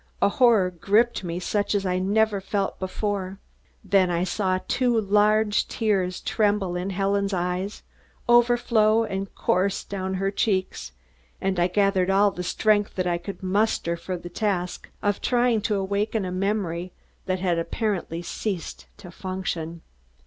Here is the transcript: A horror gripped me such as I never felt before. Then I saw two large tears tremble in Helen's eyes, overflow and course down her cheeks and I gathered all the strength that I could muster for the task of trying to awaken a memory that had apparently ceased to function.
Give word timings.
A 0.19 0.29
horror 0.29 0.71
gripped 0.71 1.23
me 1.23 1.39
such 1.39 1.75
as 1.75 1.85
I 1.85 1.99
never 1.99 2.41
felt 2.41 2.79
before. 2.79 3.37
Then 3.83 4.09
I 4.09 4.23
saw 4.23 4.57
two 4.67 4.99
large 4.99 5.67
tears 5.67 6.21
tremble 6.21 6.75
in 6.75 6.89
Helen's 6.89 7.35
eyes, 7.35 7.83
overflow 8.27 9.03
and 9.03 9.31
course 9.35 9.83
down 9.83 10.15
her 10.15 10.31
cheeks 10.31 10.93
and 11.39 11.59
I 11.59 11.67
gathered 11.67 12.09
all 12.09 12.31
the 12.31 12.41
strength 12.41 12.95
that 12.95 13.05
I 13.05 13.19
could 13.19 13.43
muster 13.43 13.95
for 13.95 14.17
the 14.17 14.27
task 14.29 14.89
of 15.03 15.21
trying 15.21 15.61
to 15.69 15.75
awaken 15.75 16.25
a 16.25 16.31
memory 16.31 16.93
that 17.27 17.37
had 17.39 17.59
apparently 17.59 18.23
ceased 18.23 18.87
to 18.97 19.11
function. 19.11 19.83